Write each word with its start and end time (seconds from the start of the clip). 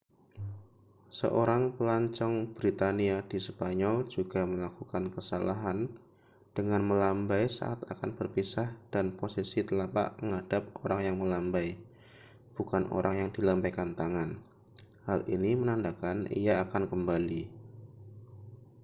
seorang 1.19 1.63
pelancong 1.77 2.35
britania 2.57 3.15
di 3.31 3.37
spanyol 3.47 3.97
juga 4.15 4.41
melakukan 4.53 5.05
kesalahan 5.15 5.79
dengan 6.57 6.81
melambai 6.89 7.43
saat 7.57 7.79
akan 7.93 8.09
berpisah 8.19 8.69
dan 8.93 9.05
posisi 9.19 9.59
telapak 9.69 10.09
menghadap 10.25 10.63
orang 10.83 11.01
yang 11.07 11.15
melambai 11.21 11.67
bukan 12.57 12.83
orang 12.97 13.15
yang 13.21 13.29
dilambaikan 13.35 13.89
tangan. 13.99 14.29
hal 15.07 15.19
ini 15.35 15.51
menandakan 15.61 16.17
ia 16.43 16.53
akan 16.65 16.83
kembali 16.91 17.41